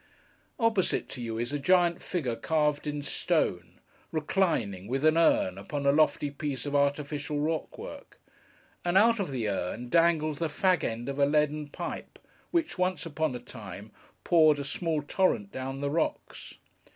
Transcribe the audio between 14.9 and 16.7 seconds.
torrent down the rocks.